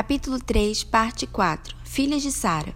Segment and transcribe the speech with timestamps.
[0.00, 2.74] Capítulo 3, parte 4 Filhas de Sara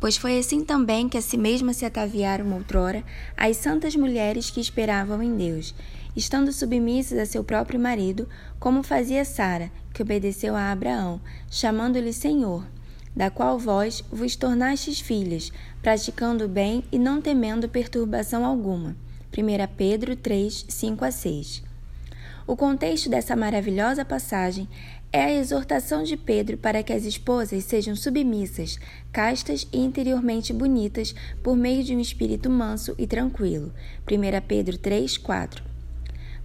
[0.00, 3.04] Pois foi assim também que a si mesma se ataviaram outrora
[3.36, 5.74] as santas mulheres que esperavam em Deus,
[6.16, 8.26] estando submissas a seu próprio marido,
[8.58, 12.64] como fazia Sara, que obedeceu a Abraão, chamando-lhe Senhor,
[13.14, 15.52] da qual vós vos tornastes filhas,
[15.82, 18.96] praticando o bem e não temendo perturbação alguma.
[19.36, 21.68] 1 Pedro 3, 5 a 6
[22.48, 24.66] o contexto dessa maravilhosa passagem
[25.12, 28.78] é a exortação de Pedro para que as esposas sejam submissas,
[29.10, 33.72] castas e interiormente bonitas por meio de um espírito manso e tranquilo.
[34.06, 35.64] 1 Pedro 3, 4.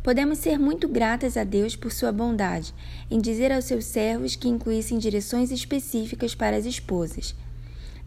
[0.02, 2.74] Podemos ser muito gratas a Deus por sua bondade
[3.10, 7.36] em dizer aos seus servos que incluíssem direções específicas para as esposas.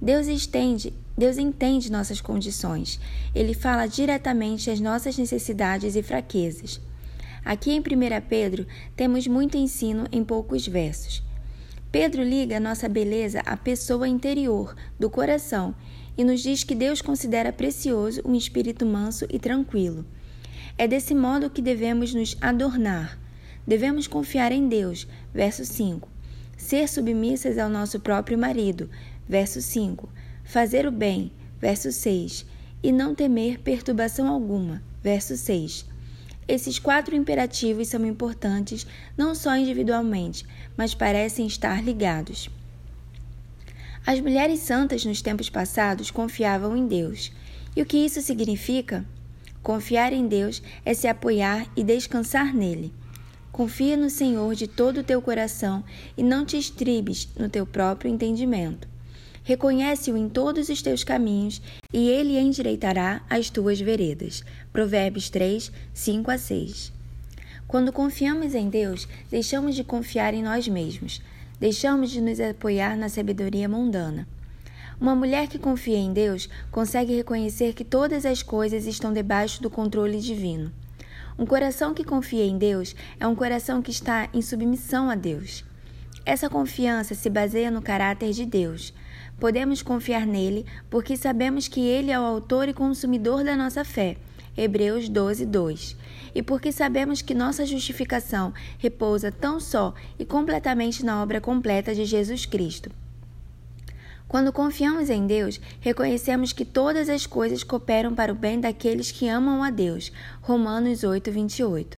[0.00, 3.00] Deus estende, Deus entende nossas condições.
[3.34, 6.80] Ele fala diretamente às nossas necessidades e fraquezas.
[7.46, 7.82] Aqui em 1
[8.28, 11.23] Pedro temos muito ensino em poucos versos.
[11.92, 15.72] Pedro liga nossa beleza à pessoa interior, do coração,
[16.19, 20.05] e nos diz que Deus considera precioso um espírito manso e tranquilo.
[20.77, 23.17] É desse modo que devemos nos adornar.
[23.64, 26.08] Devemos confiar em Deus, verso 5.
[26.56, 28.91] Ser submissas ao nosso próprio marido,
[29.28, 30.08] verso 5.
[30.42, 31.30] Fazer o bem,
[31.61, 32.44] verso 6.
[32.83, 35.94] E não temer perturbação alguma, verso 6.
[36.48, 42.48] Esses quatro imperativos são importantes não só individualmente, mas parecem estar ligados.
[44.06, 47.33] As mulheres santas nos tempos passados confiavam em Deus.
[47.74, 49.05] E o que isso significa?
[49.61, 52.92] Confiar em Deus é se apoiar e descansar nele.
[53.50, 55.83] Confia no Senhor de todo o teu coração
[56.17, 58.86] e não te estribes no teu próprio entendimento.
[59.47, 64.42] Reconhece-o em todos os teus caminhos, e ele endireitará as tuas veredas.
[64.72, 66.92] Provérbios 3, 5 a 6.
[67.69, 71.22] Quando confiamos em Deus, deixamos de confiar em nós mesmos,
[71.61, 74.27] deixamos de nos apoiar na sabedoria mundana.
[75.00, 79.70] Uma mulher que confia em Deus consegue reconhecer que todas as coisas estão debaixo do
[79.70, 80.73] controle divino.
[81.39, 85.64] Um coração que confia em Deus é um coração que está em submissão a Deus.
[86.24, 88.92] Essa confiança se baseia no caráter de Deus.
[89.39, 94.17] Podemos confiar nele porque sabemos que ele é o autor e consumidor da nossa fé.
[94.57, 95.97] Hebreus 12, 2.
[96.35, 102.07] E porque sabemos que nossa justificação repousa tão só e completamente na obra completa de
[102.07, 102.91] Jesus Cristo.
[104.27, 109.29] Quando confiamos em Deus, reconhecemos que todas as coisas cooperam para o bem daqueles que
[109.29, 110.11] amam a Deus.
[110.41, 111.96] Romanos 8, 28.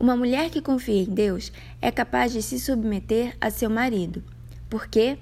[0.00, 4.24] Uma mulher que confia em Deus é capaz de se submeter a seu marido.
[4.68, 5.18] Por quê?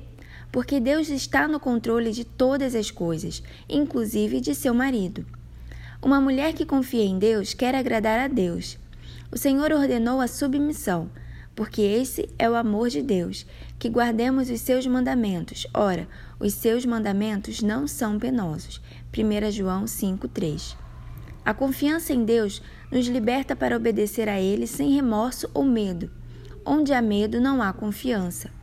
[0.57, 5.23] Porque Deus está no controle de todas as coisas, inclusive de seu marido.
[6.01, 8.79] Uma mulher que confia em Deus quer agradar a Deus.
[9.31, 11.11] O Senhor ordenou a submissão,
[11.55, 13.45] porque esse é o amor de Deus,
[13.79, 15.67] que guardemos os seus mandamentos.
[15.75, 16.09] Ora,
[16.41, 18.81] os seus mandamentos não são penosos.
[19.13, 20.75] 1 João 5:3.
[21.45, 26.11] A confiança em Deus nos liberta para obedecer a Ele sem remorso ou medo.
[26.65, 28.56] Onde há medo, não há confiança.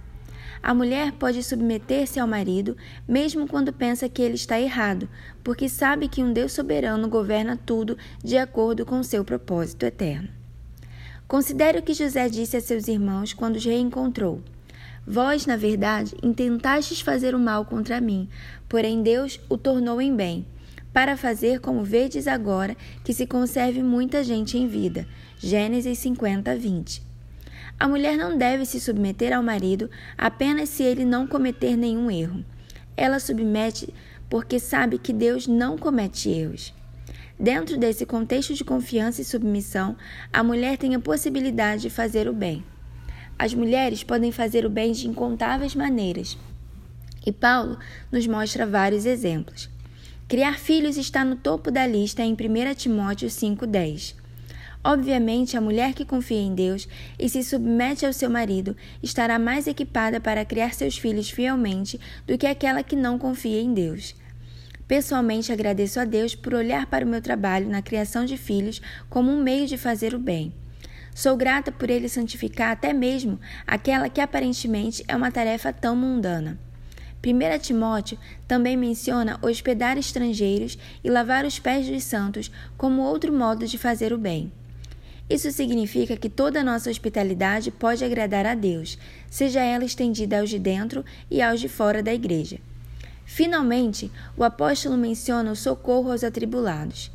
[0.63, 5.09] A mulher pode submeter-se ao marido, mesmo quando pensa que ele está errado,
[5.43, 10.29] porque sabe que um Deus soberano governa tudo de acordo com seu propósito eterno.
[11.27, 14.41] Considere o que José disse a seus irmãos quando os reencontrou.
[15.05, 18.29] Vós, na verdade, intentastes fazer o mal contra mim,
[18.69, 20.45] porém Deus o tornou em bem
[20.93, 25.05] para fazer como vedes agora que se conserve muita gente em vida.
[25.39, 27.12] Gênesis 50, 20.
[27.79, 32.43] A mulher não deve se submeter ao marido apenas se ele não cometer nenhum erro.
[32.95, 33.93] Ela submete
[34.29, 36.73] porque sabe que Deus não comete erros.
[37.39, 39.97] Dentro desse contexto de confiança e submissão,
[40.31, 42.63] a mulher tem a possibilidade de fazer o bem.
[43.37, 46.37] As mulheres podem fazer o bem de incontáveis maneiras.
[47.25, 47.77] E Paulo
[48.11, 49.69] nos mostra vários exemplos.
[50.27, 54.15] Criar filhos está no topo da lista em 1 Timóteo 5,10.
[54.85, 59.65] Obviamente, a mulher que confia em Deus e se submete ao seu marido estará mais
[59.65, 61.97] equipada para criar seus filhos fielmente
[62.27, 64.13] do que aquela que não confia em Deus.
[64.85, 69.31] Pessoalmente, agradeço a Deus por olhar para o meu trabalho na criação de filhos como
[69.31, 70.53] um meio de fazer o bem.
[71.15, 76.59] Sou grata por ele santificar até mesmo aquela que aparentemente é uma tarefa tão mundana.
[77.25, 83.65] 1 Timóteo também menciona hospedar estrangeiros e lavar os pés dos santos como outro modo
[83.65, 84.51] de fazer o bem.
[85.29, 88.97] Isso significa que toda nossa hospitalidade pode agradar a Deus,
[89.29, 92.59] seja ela estendida aos de dentro e aos de fora da igreja.
[93.25, 97.09] Finalmente, o apóstolo menciona o socorro aos atribulados.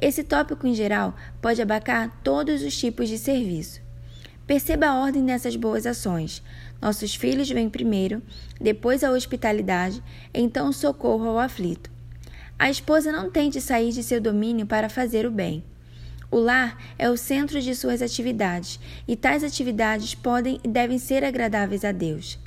[0.00, 3.80] Esse tópico, em geral, pode abarcar todos os tipos de serviço.
[4.46, 6.42] Perceba a ordem dessas boas ações.
[6.80, 8.20] Nossos filhos vêm primeiro,
[8.60, 10.02] depois a hospitalidade,
[10.34, 11.90] então o socorro ao aflito.
[12.58, 15.64] A esposa não tem de sair de seu domínio para fazer o bem.
[16.32, 21.22] O lar é o centro de suas atividades, e tais atividades podem e devem ser
[21.22, 22.38] agradáveis a Deus.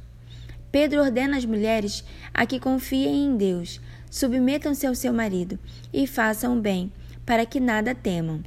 [0.72, 2.04] Pedro ordena às mulheres
[2.34, 3.80] a que confiem em Deus,
[4.10, 5.60] submetam-se ao seu marido
[5.94, 6.92] e façam o bem,
[7.28, 8.44] para que nada temam.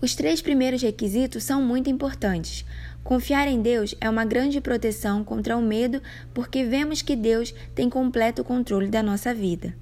[0.00, 2.64] Os três primeiros requisitos são muito importantes.
[3.04, 6.02] Confiar em Deus é uma grande proteção contra o medo,
[6.34, 9.72] porque vemos que Deus tem completo controle da nossa vida.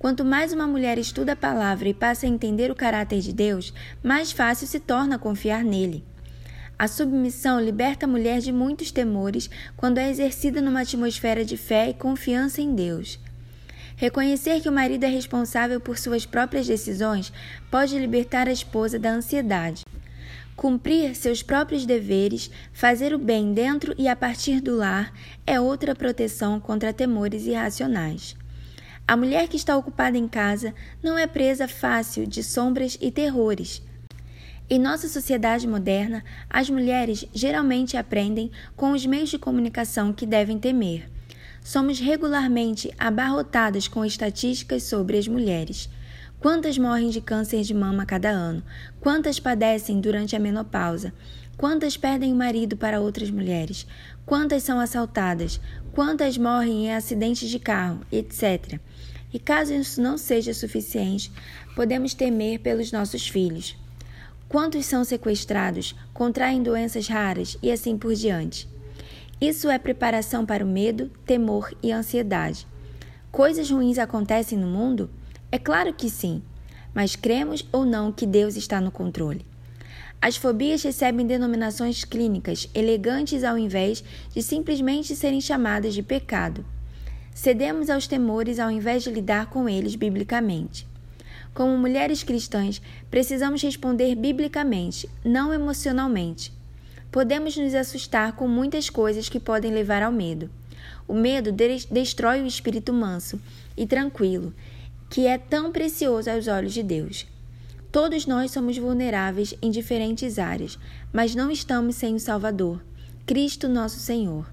[0.00, 3.70] Quanto mais uma mulher estuda a palavra e passa a entender o caráter de Deus,
[4.02, 6.02] mais fácil se torna confiar nele.
[6.78, 11.90] A submissão liberta a mulher de muitos temores quando é exercida numa atmosfera de fé
[11.90, 13.20] e confiança em Deus.
[13.94, 17.30] Reconhecer que o marido é responsável por suas próprias decisões
[17.70, 19.84] pode libertar a esposa da ansiedade.
[20.56, 25.12] Cumprir seus próprios deveres, fazer o bem dentro e a partir do lar
[25.46, 28.39] é outra proteção contra temores irracionais.
[29.10, 30.72] A mulher que está ocupada em casa
[31.02, 33.82] não é presa fácil de sombras e terrores.
[34.70, 40.60] Em nossa sociedade moderna, as mulheres geralmente aprendem com os meios de comunicação que devem
[40.60, 41.10] temer.
[41.60, 45.90] Somos regularmente abarrotadas com estatísticas sobre as mulheres.
[46.40, 48.62] Quantas morrem de câncer de mama cada ano?
[48.98, 51.12] Quantas padecem durante a menopausa?
[51.54, 53.86] Quantas perdem o marido para outras mulheres?
[54.24, 55.60] Quantas são assaltadas?
[55.92, 58.80] Quantas morrem em acidentes de carro, etc.
[59.30, 61.30] E caso isso não seja suficiente,
[61.76, 63.76] podemos temer pelos nossos filhos.
[64.48, 68.66] Quantos são sequestrados, contraem doenças raras e assim por diante?
[69.38, 72.66] Isso é preparação para o medo, temor e ansiedade.
[73.30, 75.10] Coisas ruins acontecem no mundo?
[75.52, 76.42] É claro que sim,
[76.94, 79.44] mas cremos ou não que Deus está no controle.
[80.22, 84.04] As fobias recebem denominações clínicas elegantes ao invés
[84.34, 86.64] de simplesmente serem chamadas de pecado.
[87.34, 90.86] Cedemos aos temores ao invés de lidar com eles biblicamente.
[91.54, 92.80] Como mulheres cristãs,
[93.10, 96.52] precisamos responder biblicamente, não emocionalmente.
[97.10, 100.48] Podemos nos assustar com muitas coisas que podem levar ao medo.
[101.08, 101.50] O medo
[101.90, 103.40] destrói o espírito manso
[103.76, 104.54] e tranquilo,
[105.10, 107.26] que é tão precioso aos olhos de Deus.
[107.90, 110.78] Todos nós somos vulneráveis em diferentes áreas,
[111.12, 112.80] mas não estamos sem o Salvador,
[113.26, 114.46] Cristo nosso Senhor.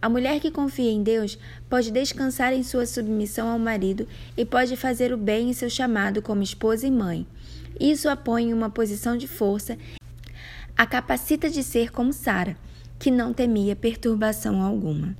[0.00, 1.36] A mulher que confia em Deus
[1.68, 4.06] pode descansar em sua submissão ao marido
[4.36, 7.26] e pode fazer o bem em seu chamado como esposa e mãe.
[7.80, 9.76] Isso a põe em uma posição de força,
[10.76, 12.56] a capacita de ser como Sara,
[13.00, 15.16] que não temia perturbação alguma.